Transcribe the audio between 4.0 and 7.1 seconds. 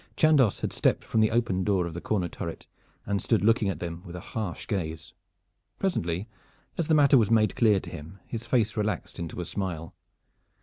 with a harsh gaze. Presently, as the